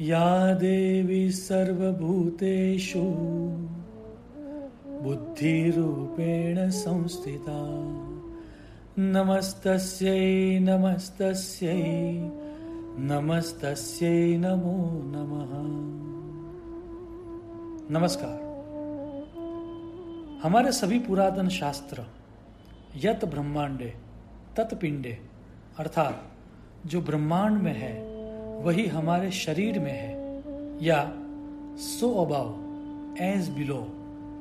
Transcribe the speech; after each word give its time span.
या 0.00 0.54
देवी 0.54 1.30
सर्वभूतेषु, 1.30 3.00
बुद्धिरूपेण 5.02 6.70
संस्थिता। 6.70 7.56
नमस्तस्यै 8.98 10.58
नमस्तस्यै 10.58 12.12
नमस्तस्यै 12.98 14.36
नमो 14.36 14.90
नमः। 15.04 15.52
नमस्कार। 17.90 18.48
हमारे 20.42 20.72
सभी 20.72 20.98
पुरातन 20.98 21.48
शास्त्र, 21.48 22.02
यत 22.96 23.24
ब्रह्मांडे 23.24 23.94
तत्पिंडे 24.56 25.18
अर्थात 25.78 26.22
जो 26.86 27.00
ब्रह्मांड 27.00 27.62
में 27.62 27.74
है 27.74 28.07
वही 28.58 28.86
हमारे 28.86 29.30
शरीर 29.30 29.78
में 29.78 29.92
है। 29.92 30.42
या 30.84 31.12
सो 31.76 32.24
अबाव 32.24 32.48
एज 33.24 33.48
बिलो 33.48 33.86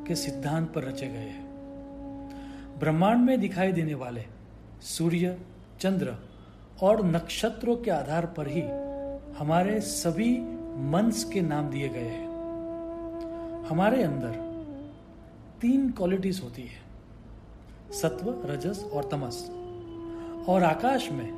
के 0.07 0.16
सिद्धांत 0.16 0.73
पर 0.73 0.84
रचे 0.84 1.07
गए 1.07 1.27
हैं। 1.30 1.48
ब्रह्मांड 2.80 3.26
में 3.26 3.40
दिखाई 3.40 3.71
देने 3.71 3.93
वाले 3.93 4.23
सूर्य, 4.81 5.40
चंद्र 5.80 6.16
और 6.81 7.05
नक्षत्रों 7.05 7.77
के 7.77 7.91
आधार 7.91 8.26
पर 8.26 8.48
ही 8.48 8.62
हमारे 9.38 9.80
सभी 9.80 10.40
मंस 10.91 11.23
के 11.23 11.41
नाम 11.41 11.70
दिए 11.70 11.90
गए 11.90 12.07
हैं। 12.07 12.27
हमारे 13.65 14.04
अंदर 14.04 14.48
तीन 15.62 15.91
क्वालिटीज 15.91 16.41
होती 16.43 16.62
है, 16.62 16.81
सत्व, 17.91 18.41
रजस 18.45 18.84
और 18.93 19.09
तमस। 19.12 19.49
और 20.49 20.63
आकाश 20.63 21.12
में 21.12 21.31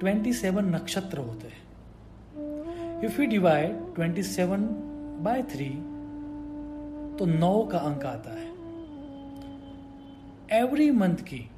27 0.00 0.64
नक्षत्र 0.64 1.18
होते 1.18 1.48
हैं। 1.48 1.71
If 3.04 3.20
you 3.20 3.26
divide 3.26 3.94
27 3.94 4.60
by 5.22 5.42
three 5.42 5.68
तो 7.18 7.26
नौ 7.26 7.66
का 7.66 7.78
अंक 7.78 8.04
आता 8.04 8.30
है। 8.30 8.52
एवरी 10.60 10.90
मंथ 10.90 11.16
की 11.16 11.50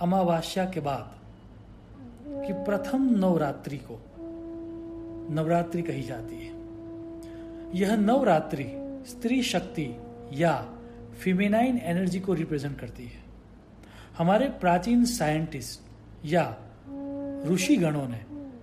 अमावस्या 0.00 0.64
के 0.64 0.80
बाद 0.80 1.18
कि 2.46 2.52
प्रथम 2.52 3.02
नवरात्रि 3.18 3.76
को 3.76 4.00
नवरात्रि 5.34 5.82
कही 5.82 6.02
जाती 6.02 6.34
है। 6.34 6.52
यह 7.80 7.96
नवरात्रि 7.96 8.66
स्त्री 9.06 9.42
शक्ति 9.42 9.96
या 10.32 10.74
फिमेनाइन 11.20 11.78
एनर्जी 11.78 12.20
को 12.20 12.34
रिप्रेजेंट 12.34 12.80
करती 12.80 13.04
है। 13.04 13.22
हमारे 14.18 14.48
प्राचीन 14.48 15.04
साइंटिस्ट 15.04 15.80
या 16.24 16.56
ऋषि 17.46 17.76
गणों 17.76 18.08
ने 18.08 18.20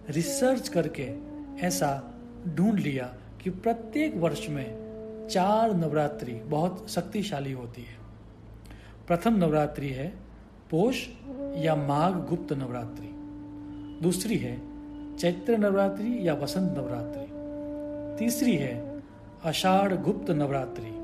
रिसर्च 0.09 0.69
करके 0.69 1.29
ऐसा 1.67 2.08
ढूंढ 2.47 2.79
लिया 2.79 3.13
कि 3.43 3.49
प्रत्येक 3.49 4.17
वर्ष 4.17 4.49
में 4.49 4.89
चार 5.31 5.73
नवरात्रि 5.73 6.33
बहुत 6.33 6.89
शक्तिशाली 6.89 7.51
होती 7.51 7.81
है। 7.81 7.99
प्रथम 9.07 9.35
नवरात्रि 9.35 9.89
है 9.89 10.17
पोष 10.71 11.07
या 11.57 11.75
माघ 11.75 12.29
गुप्त 12.29 12.53
नवरात्रि। 12.53 13.09
दूसरी 14.03 14.37
है 14.37 14.61
चैत्र 15.17 15.57
नवरात्रि 15.57 16.27
या 16.27 16.33
वसंत 16.33 16.77
नवरात्रि। 16.77 17.25
तीसरी 18.19 18.55
है 18.55 19.03
आषाढ़ 19.45 19.93
गुप्त 19.93 20.31
नवरात्रि। 20.31 20.95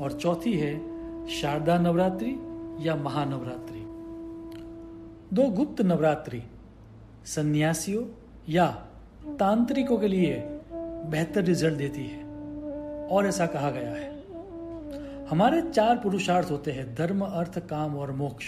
और 0.00 0.12
चौथी 0.12 0.52
है 0.52 0.92
शारदा 1.28 1.78
नवरात्रि 1.78 2.38
या 2.88 2.96
महानवरात्रि। 2.96 3.80
दो 5.36 5.50
गुप्त 5.50 5.82
नवरात्रि, 5.82 6.42
सन्यासियों 7.24 8.04
या 8.48 8.66
तांत्रिकों 9.40 9.98
के 9.98 10.08
लिए 10.08 10.58
बेहतर 11.04 11.42
रिज़ल्ट 11.42 11.74
देती 11.74 12.06
है। 12.06 12.24
और 13.08 13.26
ऐसा 13.26 13.46
कहा 13.46 13.70
गया 13.70 13.90
है। 13.90 14.22
हमारे 15.26 15.62
चार 15.62 15.98
पुरुषार्थ 15.98 16.50
होते 16.50 16.72
हैं, 16.72 16.94
धर्म, 16.94 17.24
अर्थ, 17.24 17.58
काम 17.58 17.96
और 17.96 18.12
मोक्ष। 18.12 18.44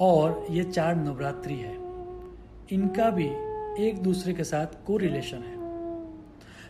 और 0.00 0.46
ये 0.50 0.64
चार 0.64 0.96
नवरात्रि 0.96 1.54
है। 1.54 1.74
इनका 2.72 3.10
भी 3.10 3.26
एक 3.84 4.02
दूसरे 4.02 4.34
के 4.34 4.44
साथ 4.44 4.66
को 4.86 4.96
रिलेशन 4.96 5.38
है। 5.38 5.62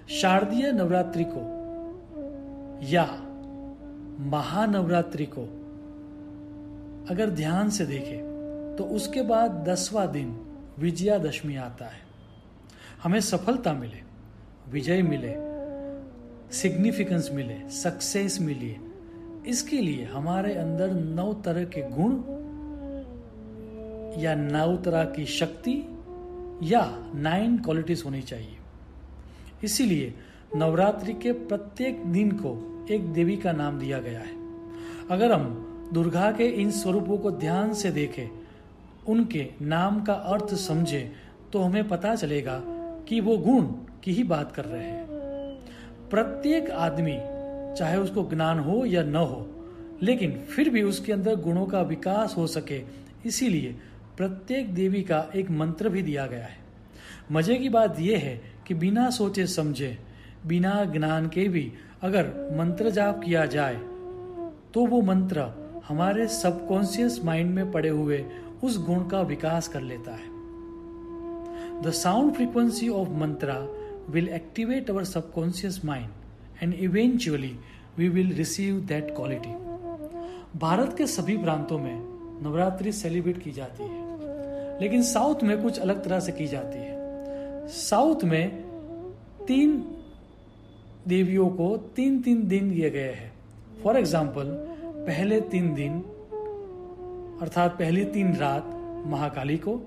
शारदीय 0.08 0.72
नवरात्रि 0.72 1.24
को 1.28 1.62
या 2.82 3.04
महानवरात्रि 4.20 5.26
को 5.26 5.42
अगर 7.10 7.30
ध्यान 7.30 7.70
से 7.70 7.86
देखें 7.86 8.32
तो 8.78 8.84
उसके 8.84 9.22
बाद 9.22 9.64
दसवां 9.68 10.12
दिन 10.12 10.40
विजयादशमी 10.78 11.56
आता 11.56 11.84
है। 11.84 12.00
हमें 13.02 13.20
सफलता 13.20 13.72
मिले। 13.72 14.11
विजय 14.68 15.02
मिले 15.02 15.34
सिग्निफिकेंस 16.52 17.30
मिले 17.32 17.56
सक्सेस 17.70 18.40
मिले। 18.40 18.76
इसके 19.50 19.76
लिए 19.76 20.04
हमारे 20.04 20.54
अंदर 20.54 20.90
नौ 20.90 21.32
तरह 21.34 21.64
के 21.64 21.82
गुण 21.90 22.12
या 24.22 24.34
नौ 24.34 24.76
तरह 24.76 25.04
की 25.04 25.24
शक्ति 25.26 25.74
या 26.62 26.82
नाइन 27.14 27.58
क्वालिटीज 27.58 28.02
होनी 28.06 28.22
चाहिए। 28.22 28.56
इसीलिए 29.64 30.14
नवरात्रि 30.56 31.12
के 31.12 31.32
प्रत्येक 31.32 32.04
दिन 32.04 32.30
को 32.32 32.52
एक 32.90 33.12
देवी 33.12 33.36
का 33.36 33.52
नाम 33.52 33.78
दिया 33.78 33.98
गया 33.98 34.20
है। 34.20 34.40
अगर 35.10 35.32
हम 35.32 35.90
दुर्गा 35.92 36.30
के 36.32 36.46
इन 36.62 36.70
स्वरूपों 36.70 37.18
को 37.18 37.30
ध्यान 37.30 37.72
से 37.74 37.90
देखें, 37.90 38.28
उनके 39.08 39.48
नाम 39.62 40.02
का 40.04 40.12
अर्थ 40.12 40.54
समझे 40.54 41.12
तो 41.52 41.58
हमें 41.58 41.88
पता 41.88 42.14
चलेगा 42.14 42.62
कि 43.08 43.20
वो 43.20 43.36
गुण 43.38 43.66
की 44.02 44.12
ही 44.12 44.22
बात 44.24 44.52
कर 44.52 44.64
रहे 44.64 44.82
हैं। 44.82 45.06
प्रत्येक 46.10 46.70
आदमी, 46.70 47.16
चाहे 47.76 47.96
उसको 47.96 48.22
ज्ञान 48.24 48.58
हो 48.58 48.84
या 48.84 49.02
न 49.02 49.16
हो, 49.16 49.46
लेकिन 50.02 50.32
फिर 50.48 50.70
भी 50.70 50.82
उसके 50.82 51.12
अंदर 51.12 51.36
गुणों 51.36 51.66
का 51.66 51.82
विकास 51.82 52.34
हो 52.36 52.46
सके, 52.46 52.82
इसीलिए 53.26 53.76
प्रत्येक 54.16 54.74
देवी 54.74 55.02
का 55.02 55.24
एक 55.36 55.50
मंत्र 55.50 55.88
भी 55.88 56.02
दिया 56.02 56.26
गया 56.26 56.44
है। 56.44 56.60
मज़े 57.32 57.56
की 57.56 57.68
बात 57.68 58.00
यह 58.00 58.18
है 58.18 58.40
कि 58.66 58.74
बिना 58.74 59.08
सोचे 59.10 59.46
समझे, 59.46 59.98
बिना 60.46 60.84
ज्ञान 60.84 61.28
के 61.28 61.48
भी 61.48 61.72
अगर 62.02 62.26
मंत्र 62.58 62.90
जाप 62.90 63.20
किया 63.24 63.46
जाए 63.46 63.80
तो 64.74 64.84
वो 64.86 65.00
मंत्र 65.02 65.42
हमारे 65.88 66.26
सबकॉन्सियस 66.28 67.18
माइंड 67.24 67.50
में 67.50 67.70
पड़े 67.72 67.88
हुए 67.88 68.24
उस 68.64 68.78
गुण 68.86 69.08
का 69.08 69.20
विकास 69.20 69.68
कर 69.68 69.80
लेता 69.80 70.12
है। 70.12 70.30
The 71.82 71.90
sound 71.94 72.32
frequency 72.34 72.88
of 72.88 73.08
mantra 73.10 73.54
will 74.10 74.28
activate 74.28 74.90
our 74.90 75.04
subconscious 75.04 75.84
mind 75.84 76.62
and 76.62 76.74
eventually 76.74 77.56
we 77.98 78.08
will 78.08 78.32
receive 78.34 78.80
that 78.88 79.14
quality 79.16 79.54
Bharat 80.58 80.94
के 80.98 81.06
सभी 81.06 81.36
प्रांतों 81.36 81.78
में 81.78 81.94
नवरात्रि 82.42 82.92
सेलिब्रेट 82.92 83.42
की 83.42 83.52
जाती 83.52 83.82
है, 83.82 84.80
लेकिन 84.80 85.02
साउथ 85.02 85.42
में 85.42 85.62
कुछ 85.62 85.78
अलग 85.78 86.04
तरह 86.04 86.20
से 86.20 86.32
की 86.32 86.46
जाती 86.46 86.78
है। 86.78 87.68
साउथ 87.68 88.24
में 88.24 88.48
तीन 89.46 89.76
देवियों 91.08 91.48
को 91.50 91.76
तीन 91.96 92.20
तीन 92.22 92.46
दिन 92.48 92.70
दिए 92.70 92.90
गए 92.90 93.12
हैं। 93.12 93.32
फॉर 93.82 93.96
एग्ज़ाम्पल 93.96 94.50
पहले 95.06 95.40
तीन 95.40 95.72
दिन, 95.74 96.00
अर्थात 97.42 97.78
पहली 97.78 98.04
तीन 98.04 98.34
रात 98.36 98.70
महाकाली 99.06 99.56
को, 99.56 99.80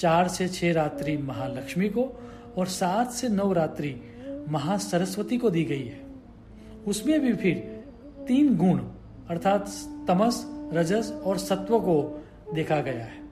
चार 0.00 0.28
से 0.28 0.48
छह 0.48 0.72
रात्रि 0.72 1.16
महालक्ष्मी 1.16 1.88
को 1.88 2.02
और 2.58 2.66
सात 2.66 3.10
से 3.10 3.28
नौ 3.28 3.52
रात्रि 3.52 4.00
महासरस्वती 4.48 5.38
को 5.38 5.50
दी 5.50 5.64
गई 5.64 5.84
है। 5.84 6.00
उसमें 6.86 7.20
भी 7.20 7.32
फिर 7.34 7.84
तीन 8.28 8.56
गुण, 8.56 8.78
अर्थात 9.28 9.70
तमस, 10.08 10.46
रजस 10.72 11.12
और 11.24 11.38
सत्व 11.38 11.78
को 11.78 12.24
देखा 12.54 12.80
गया 12.80 13.04
है। 13.04 13.22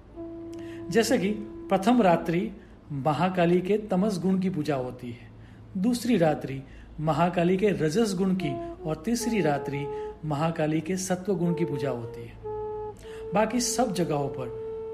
जैसे 0.90 1.18
कि 1.18 1.28
प्रथम 1.70 2.02
रात्रि 2.02 2.52
महाकाली 2.92 3.60
के 3.60 3.76
तमस 3.78 4.18
गुण 4.18 4.38
की 4.38 4.50
पूजा 4.50 4.76
होती 4.76 5.10
है, 5.10 5.30
दूसरी 5.76 6.16
रात्रि 6.16 6.62
महाकाली 7.00 7.56
के 7.56 7.68
रजस 7.68 8.14
गुण 8.14 8.34
की 8.34 8.52
और 8.82 9.02
तीसरी 9.04 9.40
रात्रि 9.40 9.86
महाकाली 10.24 10.80
के 10.80 10.96
सत्व 10.96 11.34
गुण 11.34 11.54
की 11.54 11.64
पूजा 11.64 11.90
होती 11.90 12.22
है। 12.22 12.34
बाकी 13.34 13.60
सब 13.60 13.92
जगहों 13.94 14.28
पर 14.28 14.46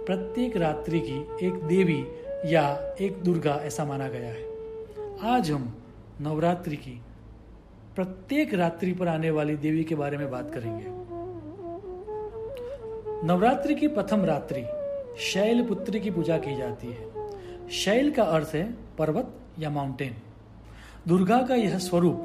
प्रत्येक 0.06 0.56
रात्रि 0.56 1.00
की 1.00 1.46
एक 1.46 1.54
देवी 1.54 2.04
या 2.44 2.94
एक 3.00 3.22
दुर्गा 3.22 3.54
ऐसा 3.54 3.84
माना 3.84 4.08
गया 4.08 4.28
है। 4.28 5.34
आज 5.34 5.50
हम 5.50 5.82
नवरात्रि 6.20 6.76
की 6.76 7.02
प्रत्येक 7.94 8.54
रात्रि 8.54 8.92
पर 8.92 9.08
आने 9.08 9.30
वाली 9.30 9.56
देवी 9.56 9.84
के 9.84 9.94
बारे 9.94 10.16
में 10.16 10.30
बात 10.30 10.50
करेंगे। 10.54 10.84
नवरात्रि 13.26 13.74
की 13.74 13.88
प्रथम 13.88 14.24
रात्रि 14.24 14.66
शैल 15.18 15.66
पुत्री 15.66 16.00
की 16.00 16.10
पूजा 16.10 16.38
की 16.38 16.56
जाती 16.56 16.86
है। 16.86 17.68
शैल 17.68 18.10
का 18.10 18.22
अर्थ 18.22 18.50
है 18.54 18.74
पर्वत 18.98 19.34
या 19.58 19.70
माउंटेन 19.70 20.14
दुर्गा 21.08 21.42
का 21.42 21.54
यह 21.54 21.78
स्वरूप 21.78 22.18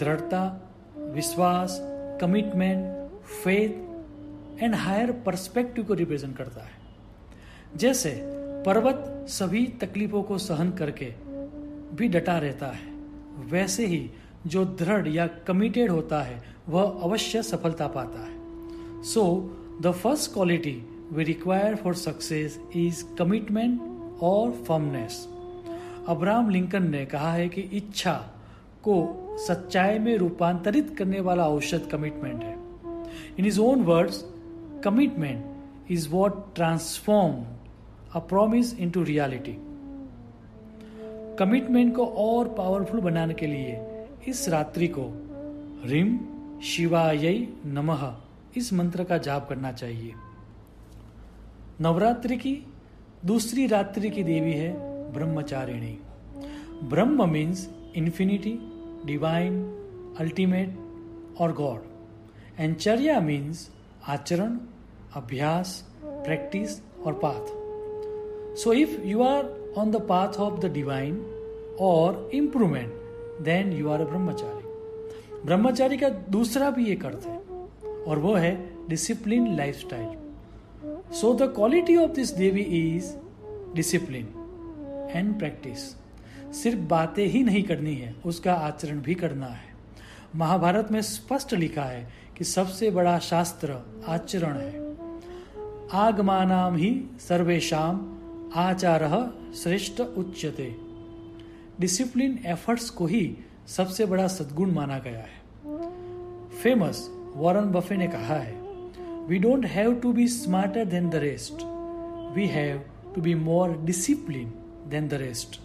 दृढ़ता, 0.00 0.70
विश्वास 0.98 1.78
commitment 2.20 3.10
faith 3.26 4.62
and 4.62 4.74
higher 4.74 5.12
perspective 5.12 5.84
को 5.84 5.94
रिप्रेजेंट 5.94 6.36
करता 6.36 6.60
है। 6.60 6.82
जैसे 7.76 8.43
पर्वत 8.66 9.26
सभी 9.28 9.66
तकलीफों 9.66 10.22
को 10.22 10.38
सहन 10.38 10.70
करके 10.70 11.06
भी 11.96 12.08
डटा 12.08 12.38
रहता 12.38 12.66
है। 12.66 12.92
वैसे 13.50 13.86
ही 13.86 14.10
जो 14.46 14.64
दृढ़ 14.64 15.08
या 15.08 15.26
कमिटेड 15.26 15.90
होता 15.90 16.22
है, 16.22 16.42
वह 16.68 16.82
अवश्य 16.82 17.42
सफलता 17.42 17.86
पाता 17.88 18.24
है। 18.24 19.02
So 19.02 19.24
the 19.82 19.90
first 19.92 20.32
quality 20.32 20.76
we 21.12 21.24
require 21.24 21.76
for 21.76 21.94
success 21.94 22.60
is 22.76 23.04
commitment 23.18 23.80
और 24.22 24.50
फर्मनेस 24.50 25.28
अब्राहम 26.08 26.50
लिंकन 26.50 26.90
ने 26.90 27.04
कहा 27.06 27.32
है 27.32 27.48
कि 27.48 27.60
इच्छा 27.60 28.12
को 28.82 28.96
सच्चाई 29.48 29.98
में 29.98 30.16
रूपांतरित 30.16 30.94
करने 30.98 31.20
वाला 31.20 31.48
औषध 31.48 31.88
कमिटमेंट 31.92 32.42
है। 32.44 32.56
In 33.38 33.46
his 33.46 33.60
own 33.60 33.82
words 33.82 34.24
commitment 34.84 35.92
is 35.92 36.08
what 36.08 36.54
transform 36.54 37.34
a 38.14 38.18
promise 38.18 38.78
into 38.90 39.02
reality 39.02 39.56
commitment 41.38 41.96
को 41.96 42.06
और 42.06 42.48
पावरफुल 42.48 43.00
बनाने 43.00 43.34
के 43.34 43.46
लिए 43.46 44.06
इस 44.28 44.48
रात्रि 44.48 44.88
को 44.88 45.12
रिम 45.84 46.18
शिवाय 46.62 47.48
नमः 47.66 48.16
इस 48.56 48.72
मंत्र 48.72 49.04
का 49.04 49.18
जाप 49.18 49.48
करना 49.48 49.72
चाहिए। 49.72 50.12
नवरात्रि 51.80 52.36
की 52.36 52.66
दूसरी 53.24 53.66
रात्रि 53.66 54.10
की 54.10 54.22
देवी 54.22 54.52
है 54.52 54.72
Brahmacharini. 55.12 55.98
Brahma 56.82 57.30
means 57.30 57.68
infinity 57.96 58.58
divine 59.04 59.62
ultimate 60.20 60.78
और 61.40 61.52
गॉड 61.52 61.80
एंड 62.60 62.76
चर्या 62.76 63.20
मीन्स 63.20 63.70
आचरण, 64.08 64.58
अभ्यास 65.14 65.92
प्रैक्टिस 66.04 66.80
और 67.06 67.12
path 67.12 67.63
so 68.56 68.72
if 68.72 69.00
you 69.02 69.22
are 69.22 69.72
on 69.78 69.90
the 69.90 69.96
path 69.96 70.28
of 70.28 70.60
the 70.60 70.72
divine 70.72 71.16
और 71.80 72.30
improvement 72.34 72.92
then 73.42 73.72
you 73.72 73.88
are 73.88 74.00
a 74.00 74.04
brahmachari 74.04 75.42
brahmachari 75.44 75.96
का 75.96 76.08
दूसरा 76.08 76.70
भी 76.70 76.86
एक 76.86 77.04
अर्थ 77.06 77.26
है 77.26 77.38
और 78.04 78.18
वो 78.18 78.34
है 78.34 78.70
discipline 78.88 79.56
lifestyle 79.78 81.12
so 81.14 81.34
the 81.34 81.42
quality 81.42 81.96
of 81.96 82.10
this 82.10 82.30
devi 82.30 82.60
is 82.60 83.12
discipline 83.74 84.28
and 85.10 85.38
practice 85.38 85.94
सिर्फ़ 86.54 86.78
बातें 86.78 87.26
ही 87.26 87.42
नहीं 87.44 87.62
करनी 87.62 87.94
है, 87.94 88.14
उसका 88.26 88.54
आचरण 88.54 89.00
भी 89.00 89.14
करना 89.14 89.46
है। 89.46 89.72
महाभारत 90.36 90.88
में 90.92 91.02
स्पष्ट 91.02 91.54
लिखा 91.54 91.82
है 91.82 92.12
कि 92.36 92.44
सबसे 92.44 92.90
बड़ा 92.90 93.18
शास्त्र 93.18 93.78
आचरण 94.08 94.56
है। 94.56 94.82
आगमानाम 95.92 96.76
ही 96.76 97.04
सर्वेशम 97.20 98.13
आचार 98.56 99.02
श्रेष्ठ 99.54 100.00
उच्यते। 100.00 100.74
डिसिप्लिन 101.80 102.38
एफर्ट्स 102.46 102.90
को 102.90 103.06
ही 103.06 103.36
सबसे 103.66 104.06
बड़ा 104.06 104.26
सद्गुण 104.26 104.70
माना 104.70 104.98
गया 104.98 105.18
है। 105.18 105.42
फ़ेमस 106.62 107.10
वॉरन 107.34 107.72
बफे 107.72 107.96
ने 107.96 108.06
कहा 108.06 108.36
है 108.36 108.54
we 109.26 109.38
don't 109.38 109.66
have 109.66 109.94
to 109.94 110.12
be 110.12 110.28
smarter 110.28 110.84
than 110.84 111.10
the 111.10 111.14
rest 111.14 111.64
we 112.36 112.46
have 112.46 112.80
to 113.14 113.20
be 113.20 113.34
more 113.34 113.76
discipline 113.84 114.52
than 114.88 115.08
the 115.08 115.14
rest 115.14 115.60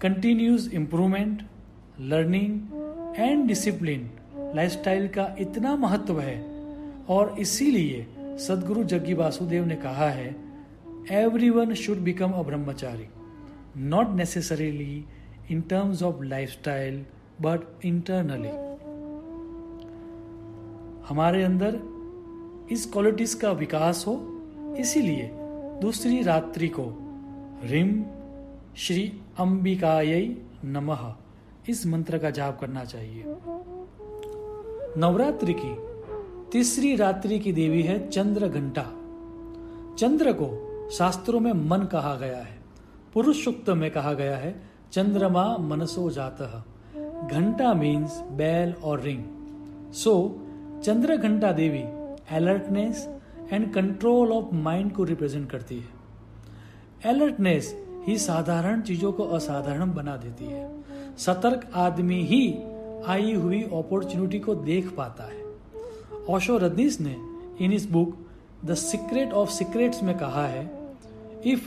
continuous 0.00 0.70
improvement 0.74 1.42
learning 2.00 3.14
and 3.16 3.46
discipline 3.48 4.10
lifestyle 4.56 5.08
का 5.08 5.34
इतना 5.38 5.76
महत्व 5.76 6.20
है। 6.20 6.38
और 7.08 7.36
इसीलिए 7.38 8.06
सदगुरु 8.38 8.84
जग्गी 8.84 9.14
वासुदेव 9.14 9.64
ने 9.64 9.76
कहा 9.76 10.08
है 10.10 10.43
everyone 11.50 11.74
should 11.74 11.98
become 11.98 12.30
a 12.30 12.42
brahmachari 12.42 13.06
not 13.76 14.08
necessarily 14.08 15.04
in 15.50 15.60
terms 15.60 16.02
of 16.02 16.22
lifestyle 16.50 17.04
but 17.40 17.84
internally 17.84 18.48
हमारे 21.08 21.42
अंदर 21.42 21.80
इस 22.72 22.86
क्वालिटीज 22.92 23.34
का 23.34 23.50
विकास 23.52 24.04
हो, 24.06 24.14
इसीलिए 24.78 25.30
दूसरी 25.80 26.22
रात्रि 26.22 26.68
को 26.68 26.84
रिम 27.64 28.04
श्री 28.76 29.12
अंबिकाय 29.38 30.36
नमः 30.64 31.14
इस 31.68 31.86
मंत्र 31.86 32.18
का 32.18 32.30
जाप 32.30 32.60
करना 32.60 32.84
चाहिए। 32.84 33.24
नवरात्रि 34.98 35.54
की 35.58 35.74
तीसरी 36.52 36.96
रात्रि 36.96 37.38
की 37.38 37.52
देवी 37.52 37.82
है 37.82 38.08
चंद्र 38.08 38.48
घंटा 38.48 38.82
चंद्र 39.98 40.32
को 40.32 40.73
शास्त्रों 40.98 41.40
में 41.40 41.52
मन 41.52 41.84
कहा 41.92 42.14
गया 42.14 42.38
है 42.38 42.58
पुरुष 43.14 43.44
सुक्त 43.44 43.70
में 43.70 43.90
कहा 43.90 44.12
गया 44.12 44.36
है 44.36 44.62
चंद्रमा 44.92 45.56
मनसो 45.56 46.10
जात। 46.10 46.42
घंटा 47.32 47.74
मीन्स 47.74 48.20
बैल 48.20 48.72
और 48.72 49.00
रिंग 49.00 49.24
सो 49.92 50.12
so, 50.12 50.84
चंद्र 50.84 51.16
घंटा 51.16 51.52
देवी 51.52 51.82
alertness 52.36 53.08
and 53.52 53.74
control 53.74 54.32
of 54.32 54.54
mind 54.54 54.92
को 54.92 55.04
रिप्रेजेंट 55.04 55.50
करती 55.50 55.78
है। 55.78 55.88
अलर्टनेस 57.14 57.74
ही 58.06 58.18
साधारण 58.18 58.80
चीज़ों 58.80 59.12
को 59.12 59.24
असाधारण 59.24 59.94
बना 59.94 60.16
देती 60.16 60.44
है। 60.44 60.84
सतर्क 61.18 61.70
आदमी 61.74 62.22
ही 62.22 62.58
आई 63.06 63.34
हुई 63.34 63.62
अपॉर्चुनिटी 63.62 64.38
को 64.38 64.54
देख 64.54 64.90
पाता 64.96 65.24
है। 65.24 65.42
ओशो 66.30 66.58
रदनीस 66.58 67.00
ने 67.00 67.16
in 67.64 67.72
his 67.72 67.90
book 67.90 68.16
the 68.64 68.74
secret 68.74 69.32
of 69.32 69.50
secrets 69.50 70.02
में 70.02 70.18
कहा 70.18 70.46
है 70.46 70.83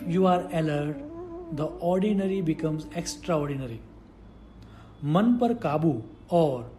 you 0.07 0.25
are 0.25 0.39
alert 0.53 0.97
the 1.55 1.79
ordinary 1.83 2.41
becomes 2.41 2.87
extraordinary 3.37 3.79
मन 5.05 5.33
पर 5.41 5.53
काबू 5.53 5.93
और 6.31 6.77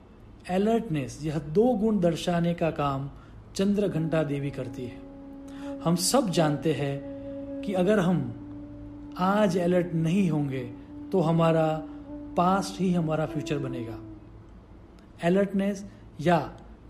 अलर्टनेस 0.51 1.19
यह 1.23 1.39
दो 1.39 1.65
गुण 1.75 2.01
दर्शाने 2.01 2.55
का 2.55 2.71
काम 2.71 3.11
चंद्र 3.57 3.89
घंटा 3.89 4.23
देवी 4.23 4.51
करती 4.51 4.85
है। 4.85 5.81
हम 5.85 5.97
सब 5.97 6.31
जानते 6.31 6.73
हैं 6.73 7.63
कि 7.63 7.73
अगर 7.73 7.99
हम 7.99 8.19
आज 9.19 9.59
अलर्ट 9.59 9.95
नहीं 9.95 10.31
होंगे 10.31 10.63
तो 11.13 11.21
हमारा 11.21 11.67
पास्ट 12.37 12.81
ही 12.81 12.93
हमारा 12.93 13.27
फ्यूचर 13.27 13.59
बनेगा। 13.59 13.99
अलर्टनेस 15.25 15.85
या 16.21 16.39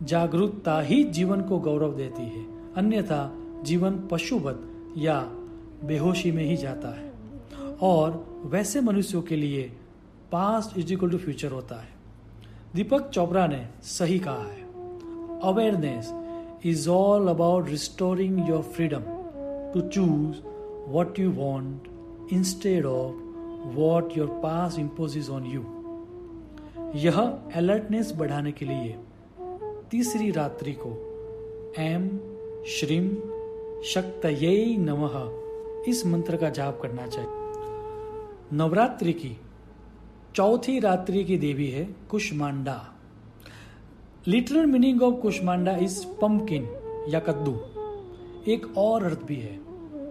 जागरूकता 0.02 0.81
ही 0.81 1.02
जीवन 1.05 1.40
को 1.40 1.58
गौरव 1.58 1.96
देती 1.96 2.22
है। 2.22 2.44
अन्यथा 2.75 3.20
जीवन 3.62 3.99
पशुवत 4.10 4.62
या 4.99 5.19
बेहोशी 5.85 6.33
में 6.33 6.45
ही 6.45 6.57
जाता 6.57 6.89
है। 6.89 7.13
और 7.83 8.41
वैसे 8.45 8.81
मनुष्यों 8.81 9.23
के 9.23 9.37
लिए 9.37 9.73
past 10.33 10.79
is 10.79 10.93
equal 10.93 11.11
to 11.11 11.19
future 11.19 11.53
होता 11.53 11.75
है। 11.75 11.89
दीपक 12.75 13.08
चोपड़ा 13.08 13.47
ने 13.47 13.69
सही 13.82 14.19
कहा 14.19 14.43
है। 14.43 14.69
Awareness 15.41 16.15
is 16.67 16.89
all 16.89 17.29
about 17.29 17.69
restoring 17.69 18.49
your 18.49 18.63
freedom 18.63 19.01
to 19.75 19.81
choose 19.81 20.37
what 20.91 21.19
you 21.19 21.31
want 21.31 21.89
instead 22.32 22.87
of 22.87 23.15
what 23.65 24.17
your 24.17 24.29
past 24.29 24.79
impose 24.79 25.31
on 25.31 25.47
you 25.47 25.61
यह 26.94 27.20
अलर्टनेस 27.55 28.13
बढ़ाने 28.17 28.53
के 28.53 28.65
लिए 28.65 28.97
तीसरी 29.91 30.31
रात्रि 30.31 30.73
को 30.73 31.05
एम 31.79 32.08
श्रीम 32.67 33.08
शक्त 33.85 34.27
नमः 34.79 35.47
इस 35.89 36.07
मंत्र 36.07 36.37
का 36.37 36.51
जाप 36.51 36.81
करना 36.83 37.07
चाहिए। 37.07 37.31
नवरात्रि 38.53 39.13
की, 39.13 39.37
चौथी 40.35 40.81
रात्रि 40.81 41.25
की 41.25 41.39
देवी 41.39 41.67
है 41.67 41.97
Kushmanda. 42.11 42.89
Literal 44.27 44.67
meaning 44.67 45.03
of 45.03 45.15
Kushmanda 45.15 45.77
is 45.77 46.07
pumpkin 46.07 46.65
या 47.09 47.21
कद्दू। 47.21 47.61
एक 48.51 48.79
और 48.79 49.05
अर्थ 49.05 49.23
भी 49.23 49.37
है। 49.37 49.61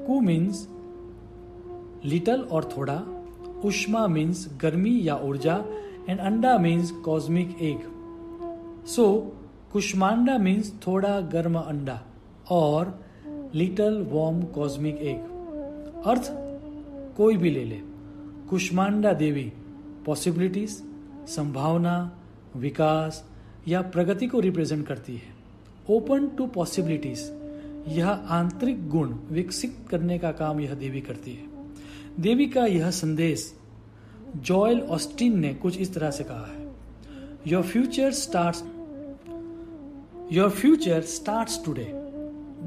कु 0.08 0.20
मीन्स 0.20 0.70
लिटल 2.06 2.42
और 2.42 2.70
थोड़ा। 2.78 3.04
उष्मा 3.66 4.08
मीन्स 4.08 4.50
गर्मी 4.62 5.00
या 5.04 5.16
ऊर्जा। 5.16 5.66
And 6.10 6.20
anda 6.20 6.58
means 6.58 6.92
cosmic 6.92 7.58
egg 7.62 7.80
so 8.86 9.34
Kushmanda 9.74 10.38
means 10.38 10.74
थोड़ा 10.88 11.20
गर्म 11.20 11.60
अंडा। 11.60 12.02
और 12.52 13.04
लिटल 13.56 14.04
वॉर्म 14.04 14.42
कॉस्मिक 14.44 14.98
एग 14.98 15.37
अर्थ 16.08 16.30
कोई 17.18 17.38
भी 17.38 17.50
ले 17.50 17.64
ले। 17.64 17.80
कुष्मांडा 18.50 19.14
देवी 19.14 19.52
पॉसिबिलिटीज 20.06 20.70
संभावना, 21.28 21.96
विकास 22.56 23.24
या 23.68 23.82
प्रगति 23.82 24.28
को 24.28 24.40
रिप्रेजेंट 24.40 24.86
करती 24.88 25.16
है। 25.16 25.36
ओपन 25.90 26.28
टू 26.28 26.48
पॉसिबिलिटीज 26.48 27.20
यह 27.88 28.10
आंतरिक 28.10 28.88
गुण 28.90 29.14
विकसित 29.32 29.78
करने 29.90 30.18
का 30.20 30.32
काम 30.32 30.60
यह 30.60 30.74
देवी 30.74 31.02
करती 31.02 31.32
है। 31.32 31.46
देवी 32.20 32.48
का 32.48 32.66
यह 32.66 32.90
संदेश 32.92 33.54
जॉयल 34.36 34.82
ऑस्टिन 34.82 35.40
ने 35.40 35.54
कुछ 35.54 35.78
इस 35.78 35.94
तरह 35.94 36.12
से 36.12 36.24
कहा 36.24 36.46
है। 36.46 36.66
Your 37.48 37.64
future 37.64 38.12
start 38.12 38.56
your 40.34 40.50
future 40.50 41.02
start 41.02 41.66
today 41.66 41.92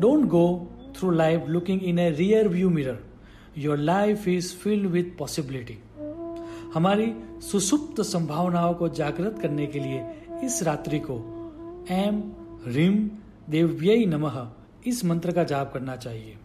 don't 0.00 0.24
go 0.26 0.46
through 0.96 1.10
life 1.10 1.48
looking 1.48 1.82
in 1.82 1.98
a 1.98 2.10
rear 2.10 2.48
view 2.48 2.70
mirror 2.70 2.98
your 3.58 3.78
life 3.78 4.28
is 4.28 4.54
filled 4.56 4.86
with 4.86 5.04
possibility 5.18 5.78
हमारी 6.74 7.14
सुसुप्त 7.40 8.00
संभावनाओं 8.00 8.74
को 8.74 8.88
जागृत 8.88 9.38
करने 9.42 9.66
के 9.66 9.78
लिए 9.78 10.04
इस 10.44 10.62
रात्रि 10.62 10.98
को 10.98 11.14
एम 11.90 12.32
रिम 12.66 13.10
देव्य 13.50 14.04
नमः 14.06 14.50
इस 14.86 15.04
मंत्र 15.04 15.32
का 15.32 15.44
जाप 15.44 15.72
करना 15.74 15.96
चाहिए। 15.96 16.36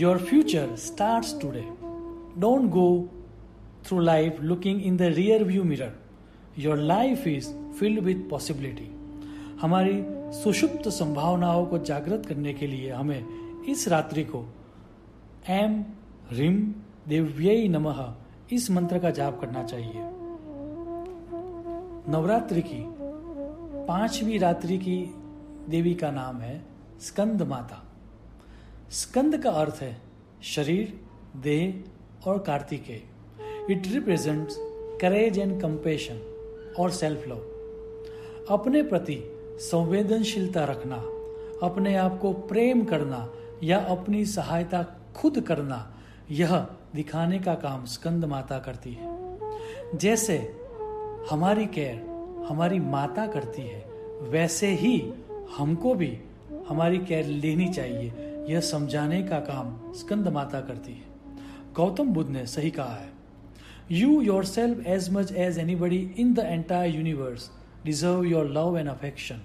Your 0.00 0.18
future 0.18 0.76
start 0.76 1.42
today 1.42 1.64
don't 2.40 2.70
go 2.70 3.08
through 3.84 4.00
life 4.00 4.40
looking 4.40 4.82
in 4.82 4.96
the 4.96 5.02
rear 5.02 5.44
view 5.44 5.64
mirror 5.64 5.92
your 6.58 6.76
life 6.76 7.26
is 7.26 7.48
filled 7.80 8.00
with 8.00 8.28
possibility 8.30 8.95
हमारी 9.60 10.04
सुषुप्त 10.32 10.88
संभावनाओं 10.88 11.66
को 11.66 11.78
जागृत 11.78 12.26
करने 12.26 12.54
के 12.54 12.66
लिए 12.66 12.90
हमें 12.90 13.64
इस 13.64 13.88
रात्रि 13.88 14.24
को 14.24 14.44
एम 15.48 15.84
रिम 16.32 16.74
देव्यय 17.08 17.68
नमः 17.68 18.14
इस 18.52 18.70
मंत्र 18.70 18.98
का 18.98 19.10
जाप 19.10 19.40
करना 19.40 19.62
चाहिए। 19.62 20.02
नवरात्रि 22.12 22.62
की 22.62 22.84
पांचवी 23.86 24.38
रात्रि 24.38 24.78
की 24.78 25.14
देवी 25.68 25.94
का 25.94 26.10
नाम 26.10 26.40
है 26.40 26.64
स्कंद 27.00 27.42
माता। 27.42 27.82
स्कंद 28.90 29.38
का 29.38 29.50
अर्थ 29.50 29.78
है 29.80 30.02
शरीर, 30.42 31.00
देह 31.36 32.28
और 32.30 32.38
Kartikeya. 32.38 33.02
It 33.70 33.86
represents 33.86 34.56
courage 35.00 35.38
and 35.38 35.60
compassion 35.62 36.74
और 36.78 36.90
सेल्फ 36.90 37.28
लव 37.28 37.38
अपने 38.50 38.82
प्रति 38.82 39.35
संवेदनशीलता 39.60 40.64
रखना, 40.64 40.96
अपने 41.66 41.94
आप 41.96 42.18
को 42.18 42.32
प्रेम 42.32 42.84
करना 42.84 43.28
या 43.62 43.78
अपनी 43.78 44.24
सहायता 44.24 44.82
खुद 45.16 45.40
करना, 45.40 45.94
यह 46.30 46.56
दिखाने 46.94 47.38
का 47.38 47.54
काम 47.54 47.84
स्कंद 47.84 48.24
माता 48.24 48.58
करती 48.58 48.92
है। 48.92 49.98
जैसे 49.98 50.36
हमारी 51.30 51.66
केयर 51.66 52.44
हमारी 52.48 52.80
माता 52.80 53.26
करती 53.26 53.62
है, 53.62 53.84
वैसे 54.22 54.66
ही 54.66 55.12
हमको 55.56 55.94
भी 55.94 56.18
हमारी 56.68 56.98
केयर 56.98 57.24
लेनी 57.24 57.68
चाहिए, 57.68 58.12
यह 58.48 58.60
समझाने 58.60 59.22
का 59.22 59.38
काम 59.40 59.92
स्कंद 59.92 60.28
माता 60.28 60.60
करती 60.60 60.92
है। 60.92 61.14
गौतम 61.76 62.08
बुद्ध 62.08 62.30
ने 62.30 62.46
सही 62.46 62.70
कहा 62.70 62.94
है 62.94 63.12
you 63.90 64.20
yourself 64.44 64.86
as 64.86 65.10
much 65.12 65.32
as 65.32 65.58
anybody 65.74 65.98
in 66.18 66.34
the 66.34 66.38
entire 66.38 66.94
universe 66.94 67.50
deserve 67.84 68.24
your 68.24 68.46
love 68.50 68.78
and 68.78 68.88
affection 68.88 69.40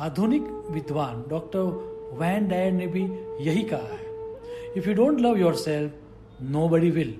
आधुनिक 0.00 0.42
विद्वान 0.70 1.24
डॉक्टर 1.28 2.16
वैन 2.20 2.48
डायर 2.48 2.72
ने 2.72 2.86
भी 2.86 3.02
यही 3.40 3.62
कहा 3.62 3.92
है। 3.92 4.72
If 4.76 4.88
you 4.88 4.94
don't 4.94 5.20
love 5.20 5.38
yourself 5.56 6.42
nobody 6.68 6.90
will 6.90 7.14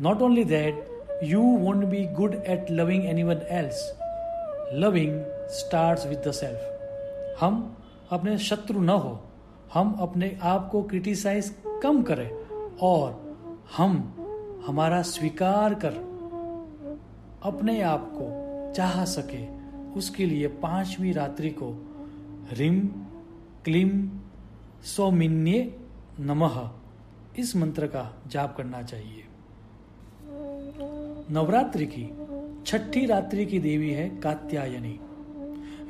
not 0.00 0.22
only 0.22 0.44
that 0.44 1.22
you 1.24 1.42
won't 1.58 1.84
be 1.84 2.04
good 2.16 2.34
at 2.34 2.70
loving 2.70 3.04
anyone 3.22 3.40
else 3.50 3.82
loving 4.74 5.20
start 5.50 6.06
with 6.06 6.22
the 6.28 6.32
self 6.32 7.38
हम 7.40 7.64
अपने 8.10 8.38
शत्रु 8.38 8.80
न 8.80 8.88
हो। 8.88 9.18
हम 9.74 9.92
अपने 10.00 10.36
आप 10.42 10.68
को 10.70 10.82
क्रिटिसाइज 10.82 11.54
कम 11.82 12.02
करें 12.02 12.30
और 12.82 13.10
हम 13.76 13.92
हमारा 14.66 15.02
स्वीकार 15.02 15.74
कर। 15.84 15.94
अपने 17.42 17.80
आप 17.82 18.10
को 18.14 18.29
चाह 18.76 19.04
सके, 19.04 19.60
उसके 19.92 20.26
लिए 20.26 20.46
पांचवी 20.46 21.12
रात्रि 21.12 21.50
को 21.50 21.96
रिम, 22.52 22.80
क्लिम, 23.64 24.10
सौमिन्य 24.84 25.80
नमः, 26.20 26.70
इस 27.38 27.56
मंत्र 27.56 27.86
का 27.86 28.22
जाप 28.26 28.56
करना 28.56 28.82
चाहिए। 28.82 29.24
नवरात्रि 31.30 31.86
की 31.86 32.10
छठी 32.66 33.06
रात्रि 33.06 33.46
की 33.46 33.58
देवी 33.58 33.90
है 33.90 34.08
कात्यायनी। 34.08 35.00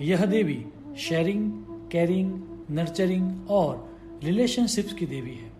यह 0.01 0.25
देवी 0.25 0.67
शेयरिंग 0.99 1.53
कैरिंग 1.93 2.43
नर्चरिंग 2.71 3.51
और 3.51 3.99
रिलेशनशिप्स 4.25 4.93
की 4.93 5.07
देवी 5.07 5.35
है। 5.35 5.53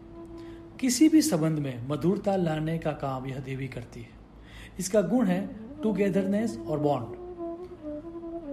किसी 0.81 1.09
भी 1.09 1.23
संबंध 1.23 1.59
में 1.59 1.89
मधुरता 1.89 2.37
लाने 2.37 2.79
का 2.79 2.93
काम 2.93 3.27
यह 3.27 3.39
देवी 3.39 3.69
करती 3.69 4.01
है। 4.01 4.20
इसका 4.79 5.01
गुण 5.01 5.27
है 5.27 5.51
टूगेदरनेस 5.83 6.59
और 6.59 6.79
बॉन्ड 6.79 7.21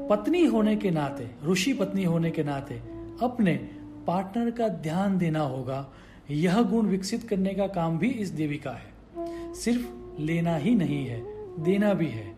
पत्नी 0.10 0.46
होने 0.46 0.76
के 0.76 0.92
नाते, 0.92 1.28
ऋषि 1.52 1.74
पत्नी 1.74 2.04
होने 2.04 2.32
के 2.32 2.44
नाते, 2.44 2.76
अपने 3.22 3.70
पार्टनर 4.08 4.52
का 4.52 4.68
ध्यान 4.68 5.18
देना 5.18 5.40
होगा। 5.40 5.94
यह 6.32 6.62
गुण 6.62 6.86
विकसित 6.86 7.24
करने 7.24 7.54
का 7.54 7.68
काम 7.68 7.98
भी 7.98 8.10
इस 8.10 8.30
देवी 8.30 8.58
का 8.58 8.72
है। 8.72 9.54
सिर्फ़ 9.54 9.88
लेना 10.20 10.56
ही 10.56 10.76
नहीं 10.76 11.06
है, 11.06 11.22
देना 11.64 11.94
भी 11.94 12.08
है। 12.08 12.36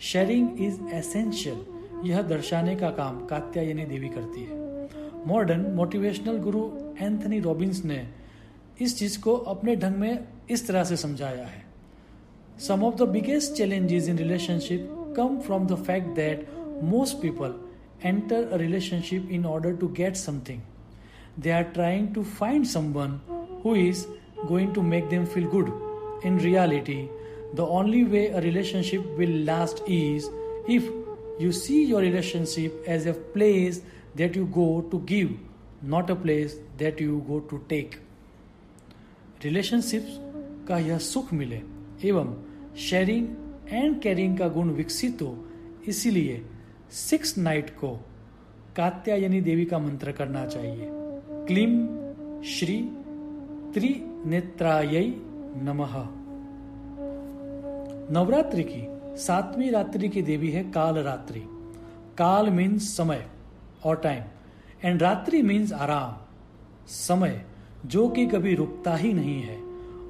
शेयरिंग 0.00 0.60
इज़ 0.60 0.80
एसेंशियल 0.94 1.66
यह 2.04 2.22
दर्शाने 2.22 2.76
का 2.76 2.90
काम 2.90 3.26
कात्यायनी 3.26 3.84
देवी 3.84 4.08
करती 4.08 4.42
है। 4.42 4.58
Modern 5.26 5.60
motivational 5.60 6.38
guru 6.38 6.70
Anthony 7.00 7.40
Robbins 7.40 7.84
ने 7.84 8.08
इस 8.80 8.98
चीज़ 8.98 9.20
को 9.20 9.34
अपने 9.34 9.76
ढंग 9.76 9.96
में 9.96 10.28
इस 10.50 10.68
तरह 10.68 10.84
से 10.84 10.96
समझाया 10.96 11.46
है। 11.46 11.67
Some 12.67 12.83
of 12.83 12.97
the 12.97 13.07
biggest 13.11 13.53
challenges 13.57 14.07
in 14.09 14.17
relationship 14.17 14.89
come 15.17 15.39
from 15.45 15.67
the 15.67 15.83
fact 15.85 16.15
that 16.15 16.47
most 16.93 17.21
people 17.21 17.59
enter 18.03 18.49
a 18.49 18.57
relationship 18.57 19.29
in 19.29 19.45
order 19.45 19.73
to 19.73 19.89
get 19.89 20.17
something. 20.17 20.61
They 21.37 21.51
are 21.51 21.63
trying 21.63 22.13
to 22.13 22.23
find 22.23 22.67
someone 22.67 23.21
who 23.63 23.75
is 23.75 24.07
going 24.47 24.73
to 24.73 24.83
make 24.83 25.09
them 25.09 25.25
feel 25.25 25.49
good. 25.49 25.71
In 26.23 26.37
reality, 26.37 27.09
the 27.53 27.65
only 27.65 28.03
way 28.03 28.27
a 28.27 28.41
relationship 28.41 29.05
will 29.17 29.35
last 29.45 29.81
is 29.87 30.29
if 30.67 30.83
you 31.39 31.51
see 31.51 31.83
your 31.85 32.01
relationship 32.01 32.83
as 32.87 33.05
a 33.05 33.13
place 33.13 33.81
that 34.15 34.35
you 34.35 34.45
go 34.45 34.81
to 34.91 34.99
give, 34.99 35.31
not 35.81 36.09
a 36.09 36.15
place 36.15 36.55
that 36.77 36.99
you 36.99 37.23
go 37.27 37.39
to 37.51 37.63
take. 37.69 37.99
Relationships 39.43 40.19
का 40.67 40.77
यह 40.79 40.97
सुख 41.05 41.33
मिले 41.33 41.59
एवं 42.09 42.27
sharing 42.78 43.28
and 43.68 44.00
carrying 44.00 44.38
का 44.38 44.48
गुण 44.48 44.70
विकसित 44.70 45.22
हो, 45.22 45.46
इसीलिए 45.88 46.46
सिक्स 46.90 47.38
नाइट 47.38 47.70
को 47.70 47.88
कात्यायनी 48.76 49.40
देवी 49.40 49.64
का 49.64 49.78
मंत्र 49.78 50.12
करना 50.12 50.46
चाहिए। 50.46 50.88
क्लीम 51.46 51.86
श्री 52.42 52.78
त्रिनेत्राय 53.74 55.14
नमः। 55.62 55.94
नवरात्रि 58.12 58.62
की 58.62 58.84
सातवीं 59.22 59.70
रात्रि 59.70 60.08
की 60.08 60.22
देवी 60.22 60.50
है 60.50 60.62
काल 60.64 60.98
रात्रि 60.98 61.42
काल 62.18 62.50
मीन्स 62.50 62.96
समय 62.96 63.26
और 63.84 63.96
टाइम 63.96 64.22
एंड 64.84 65.02
रात्रि 65.02 65.42
मीन्स 65.42 65.72
आराम। 65.72 66.16
समय 66.86 67.44
जो 67.86 68.08
कि 68.08 68.26
कभी 68.26 68.54
रुकता 68.54 68.96
ही 68.96 69.12
नहीं 69.12 69.42
है, 69.42 69.56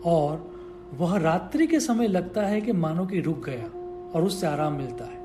और 0.04 0.47
वह 0.94 1.16
रात्रि 1.18 1.66
के 1.66 1.80
समय 1.80 2.06
लगता 2.06 2.42
है 2.46 2.60
कि 2.60 2.72
मानो 2.72 3.06
कि 3.06 3.20
रुक 3.20 3.44
गया 3.44 3.64
और 4.14 4.24
उससे 4.24 4.46
आराम 4.46 4.72
मिलता 4.72 5.04
है। 5.04 5.16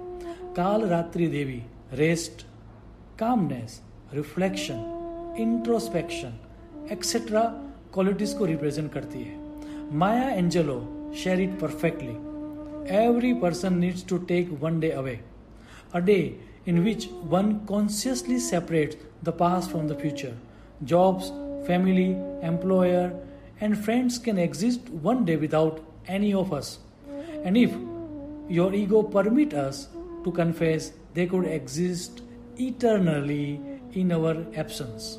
काल 0.55 0.81
रात्रि 0.81 1.27
देवी 1.27 1.63
rest 1.93 2.45
calmness 3.19 3.81
reflection 4.13 5.35
introspection 5.39 6.39
etcetera 6.91 7.41
qualities 7.93 8.33
को 8.33 8.45
रिप्रेजेंट 8.45 8.91
करती 8.91 9.19
है। 9.19 9.97
Maya 9.97 10.29
Angelou 10.29 11.11
share 11.23 11.41
it 11.41 11.59
perfectly 11.59 12.15
every 12.95 13.33
person 13.33 13.77
needs 13.77 14.07
to 14.07 14.17
take 14.17 14.59
one 14.61 14.79
day 14.79 14.89
away 14.91 15.19
a 15.95 15.99
day 15.99 16.39
in 16.67 16.79
which 16.79 17.09
one 17.23 17.59
consciously 17.71 18.39
separate 18.39 19.01
the 19.23 19.37
past 19.41 19.69
from 19.69 19.87
the 19.87 19.97
future 20.01 20.39
Jobs, 20.91 21.27
family, 21.67 22.09
employer, 22.43 23.11
and 23.63 23.77
friends 23.83 24.17
can 24.19 24.37
exist 24.37 24.89
one 25.09 25.23
day 25.23 25.37
without 25.37 25.81
any 26.05 26.33
of 26.33 26.51
us. 26.51 26.79
And 27.45 27.55
if 27.57 27.73
your 28.49 28.73
ego 28.73 29.03
permit 29.03 29.53
us 29.53 29.87
to 30.25 30.31
confess, 30.31 30.91
they 31.13 31.27
could 31.27 31.45
exist 31.45 32.23
eternally 32.57 33.61
in 33.93 34.11
our 34.11 34.45
absence. 34.55 35.17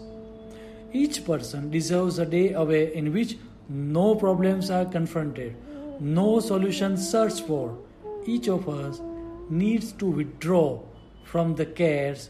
Each 0.92 1.24
person 1.24 1.70
deserves 1.70 2.18
a 2.18 2.26
day 2.26 2.52
away 2.52 2.94
in 2.94 3.14
which 3.14 3.38
no 3.70 4.14
problems 4.14 4.70
are 4.70 4.84
confronted, 4.84 5.56
no 5.98 6.38
solutions 6.40 7.08
searched 7.10 7.46
for. 7.46 7.78
Each 8.26 8.48
of 8.48 8.68
us 8.68 9.00
needs 9.48 9.92
to 9.92 10.06
withdraw 10.06 10.82
from 11.24 11.54
the 11.54 11.64
cares 11.64 12.28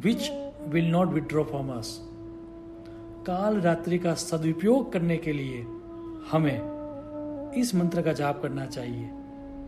which 0.00 0.30
will 0.76 0.90
not 0.96 1.12
withdraw 1.12 1.44
from 1.44 1.68
us. 1.68 2.00
काल 3.26 3.60
रात्रि 3.60 3.98
का 3.98 4.14
सदुपयोग 4.14 4.92
करने 4.92 5.16
के 5.16 5.32
लिए 5.32 5.60
हमें 6.30 7.52
इस 7.52 7.74
मंत्र 7.74 8.02
का 8.02 8.12
जाप 8.12 8.42
करना 8.42 8.66
चाहिए। 8.66 9.10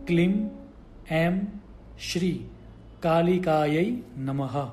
क्लिम 0.07 0.49
एम 1.11 1.41
श्री 1.99 2.31
कालिकाय 3.03 3.97
नमः। 4.17 4.69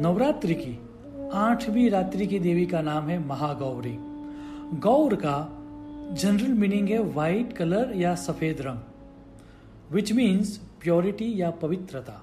नवरात्रि 0.00 0.54
की 0.54 0.78
आठवीं 1.32 1.90
रात्रि 1.90 2.26
की 2.26 2.38
देवी 2.38 2.66
का 2.66 2.82
नाम 2.82 3.08
है 3.08 3.26
महागौरी। 3.26 3.96
गौर 4.78 5.14
का 5.14 5.36
जनरल 6.12 6.52
मीनिंग 6.52 6.88
है 6.88 6.98
वाइट 6.98 7.52
कलर 7.52 7.92
या 7.96 8.14
सफ़ेद 8.14 8.60
रंग 8.60 8.80
विच 9.92 10.12
मीन्स 10.12 10.56
प्योरिटी 10.56 11.32
या 11.36 11.50
पवित्रता। 11.50 12.22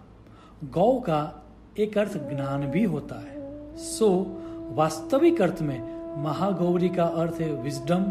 गौ 0.63 1.00
का 1.00 1.46
एक 1.80 1.98
अर्थ 1.98 2.18
ज्ञान 2.18 2.68
भी 2.68 2.84
होता 2.84 3.15
है। 3.15 3.40
सो 3.78 4.08
so, 4.08 4.75
वास्तविक 4.78 5.42
अर्थ 5.42 5.62
में 5.62 6.01
महागौरी 6.24 6.90
का 6.90 7.04
अर्थ 7.04 7.42
है 7.42 7.63
विजडम 7.63 8.04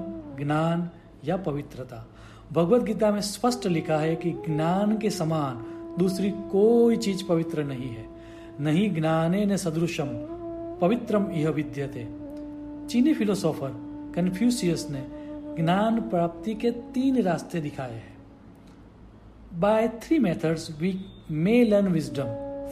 ज्ञान 0.45 0.91
या 1.25 1.37
पवित्रता। 1.37 2.09
भगवत 2.53 2.83
गीता 2.83 3.11
में 3.11 3.21
स्पष्ट 3.21 3.67
लिखा 3.67 3.97
है 3.97 4.17
कि 4.17 4.31
ज्ञान 4.31 4.99
के 4.99 5.11
समान 5.11 5.67
दूसरी 5.99 6.31
कोई 6.31 6.97
चीज़ 6.97 7.25
पवित्र 7.25 7.65
नहीं 7.65 7.89
है। 7.89 8.09
नहीं 8.61 8.95
ज्ञाने 8.95 9.45
न 9.45 9.57
सदृशम 9.57 10.07
पवित्रम 10.81 11.31
यह 11.31 11.51
विद्यते। 11.51 12.09
चीनी 12.89 13.15
फिलोसोफर 13.15 13.71
कन्फ्यूसियस 14.17 14.89
ने 14.91 15.07
ज्ञान 15.63 16.01
प्राप्ति 16.01 16.55
के 16.55 16.71
तीन 16.71 17.23
रास्ते 17.23 17.61
दिखाए 17.61 17.95
हैं। 17.95 18.19
By 19.61 19.89
three 19.89 20.19
methods 20.19 20.81
we 20.81 21.05
may 21.31 21.65
learn 21.65 21.89
wisdom 21.89 22.25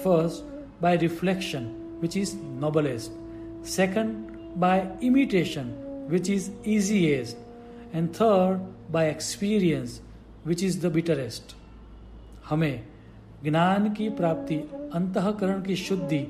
first 0.05 0.69
by 0.83 0.97
reflection 0.97 1.78
which 2.01 2.17
is 2.17 2.35
noblest. 2.35 3.13
Second, 3.63 4.37
by 4.57 4.91
imitation, 5.01 5.75
which 6.09 6.29
is 6.29 6.51
easiest. 6.65 7.37
And 7.93 8.15
third, 8.15 8.61
by 8.91 9.07
experience, 9.07 10.01
which 10.45 10.63
is 10.63 10.81
the 10.81 10.91
bitterest. 10.91 11.55
हमें 12.49 12.85
ज्ञान 13.45 13.93
की 13.95 14.09
प्राप्ति 14.19 14.57
अंतकरण 14.95 15.63
की 15.63 15.77
शुद्धि 15.77 16.27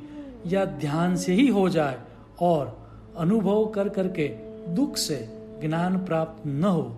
या 0.46 0.64
ध्यान 0.80 1.16
से 1.16 1.32
ही 1.34 1.46
हो 1.48 1.68
जाए 1.68 1.98
और 2.40 2.76
अनुभव 3.18 3.66
कर 3.74 3.88
करके 3.88 4.28
दुख 4.74 4.96
से 4.96 5.16
ज्ञान 5.62 5.98
प्राप्त 6.04 6.46
न 6.46 6.64
हो 6.64 6.92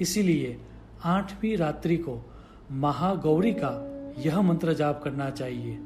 इसीलिए 0.00 0.56
आठवीं 1.04 1.56
रात्रि 1.56 1.96
को 2.06 2.18
महागौरी 2.84 3.52
का 3.62 3.72
यह 4.26 4.40
मंत्र 4.42 4.72
जाप 4.74 5.00
करना 5.04 5.30
चाहिए 5.30 5.78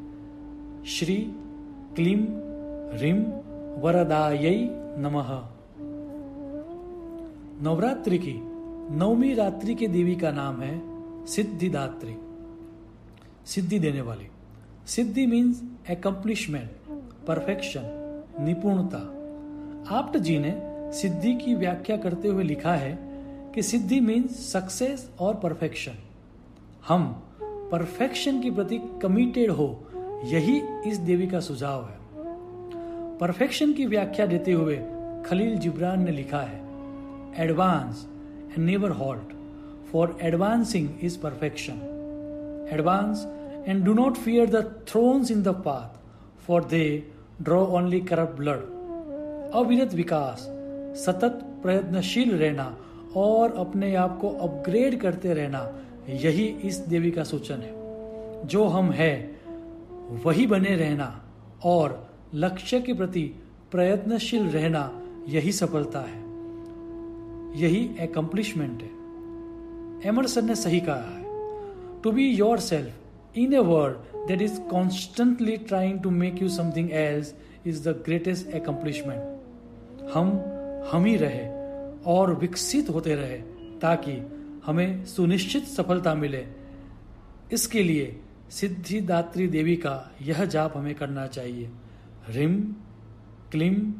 श्री 0.87 1.17
क्लीं 1.97 2.17
ह्रीं 2.97 3.23
वरदायै 3.83 4.69
नमः। 4.99 5.31
नवरात्रि 7.63 8.19
की 8.19 8.35
नवमी 8.97 9.35
रात्रि 9.35 9.75
के 9.75 9.87
देवी 9.87 10.17
का 10.17 10.31
नाम 10.31 10.61
है 10.61 10.83
सिद्धिदात्री। 11.27 12.17
सिद्धि 13.47 13.79
देने 13.79 14.01
वाली। 14.01 14.29
सिद्धि 14.87 15.27
मीन्स 15.27 15.63
एकम्प्लिशमेंट 15.91 16.71
परफेक्शन 17.27 17.83
निपुणता। 18.41 19.03
आप्ट 19.97 20.19
जी 20.19 20.39
ने 20.39 20.55
सिद्धि 20.93 21.35
की 21.35 21.55
व्याख्या 21.55 21.97
करते 21.97 22.29
हुए 22.29 22.45
लिखा 22.45 22.75
है 22.75 22.99
कि 23.55 23.63
सिद्धि 23.63 24.01
मीन्स 24.01 24.53
सक्सेस 24.53 25.11
और 25.21 25.35
परफेक्शन 25.35 25.95
हम 26.89 27.23
परफेक्शन 27.43 28.43
के 28.43 28.51
प्रति 28.51 28.79
कमिटेड 29.03 29.51
हो 29.51 29.85
यही 30.25 30.63
इस 30.87 30.97
देवी 30.97 31.27
का 31.27 31.41
सुझाव 31.41 31.85
है। 31.85 31.99
परफेक्शन 33.19 33.73
की 33.73 33.87
व्याख्या 33.87 34.27
देते 34.27 34.53
हुए 34.53 34.77
खलील 35.27 35.59
जिब्रान 35.59 36.05
ने 36.05 36.11
लिखा 36.11 36.41
है 36.41 36.61
advance 37.45 38.07
and 38.51 38.67
never 38.67 38.91
halt 38.91 39.33
for 39.93 40.19
advancing 40.23 40.89
is 41.03 41.19
perfection 41.19 42.69
advance 42.73 43.27
and 43.69 43.85
do 43.85 43.95
not 43.95 44.15
fear 44.15 44.51
the 44.51 44.85
thorns 44.89 45.31
in 45.31 45.43
the 45.43 45.49
path 45.49 45.99
for 46.47 46.65
they 46.65 47.03
draw 47.43 47.67
only 47.67 48.01
corrupt 48.01 48.37
blood 48.37 48.69
अविरत 49.55 49.95
विकास, 49.95 50.47
सतत 51.05 51.41
प्रयत्नशील 51.63 52.37
रहना 52.37 52.77
और 53.17 53.55
अपने 53.55 53.95
आप 53.95 54.19
को 54.21 54.29
अपग्रेड 54.29 55.01
करते 55.01 55.35
रहना, 55.35 55.73
यही 56.09 56.45
इस 56.45 56.77
देवी 56.77 57.11
का 57.11 57.25
सूचन 57.25 57.55
है। 57.55 58.47
जो 58.47 58.65
हम 58.65 58.91
है 58.91 59.40
वही 60.11 60.47
बने 60.47 60.77
रहना 60.77 61.25
और 61.65 62.11
लक्ष्य 62.35 62.81
के 62.81 62.93
प्रति 62.93 63.23
प्रयत्नशील 63.73 64.47
रहना 64.47 65.03
यही 65.29 65.53
सफलता 65.53 66.01
है। 66.01 66.19
यही 67.61 67.91
एकम्प्लिशमेंट 68.01 68.83
है। 68.83 68.89
एमरसन 70.09 70.47
ने 70.47 70.55
सही 70.55 70.81
कहा 70.81 71.17
है। 71.17 71.25
To 72.03 72.13
be 72.13 72.27
yourself 72.59 73.39
in 73.39 73.55
a 73.55 73.59
world 73.59 74.27
that 74.29 74.43
is 74.43 74.61
constantly 74.61 75.57
trying 75.57 76.01
to 76.01 76.11
make 76.11 76.43
you 76.43 76.49
something 76.49 76.91
else 76.93 77.35
is 77.67 77.89
the 77.89 77.93
greatest 77.93 78.49
accomplishment 78.49 80.11
हम 80.15 80.29
हम 80.93 81.05
ही 81.05 81.17
रहे 81.17 81.49
और 82.07 82.35
विकसित 82.35 82.91
होते 82.91 83.15
रहे 83.15 83.39
ताकि 83.81 84.13
हमें 84.67 85.05
सुनिश्चित 85.05 85.65
सफलता 85.65 86.15
मिले। 86.15 86.47
इसके 87.53 87.83
लिए 87.83 88.21
सिद्धिदात्री 88.51 89.47
देवी 89.47 89.77
का 89.77 90.13
यह 90.23 90.45
जाप 90.45 90.77
हमें 90.77 90.95
करना 90.95 91.27
चाहिए। 91.27 91.71
रिम, 92.29 92.75
क्लिम 93.51 93.95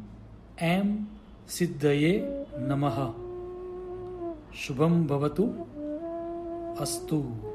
एम 0.61 1.07
सिद्धये 1.47 2.45
नमः। 2.57 3.13
शुभम 4.55 5.07
भवतु। 5.07 5.43
अस्तु। 6.81 7.50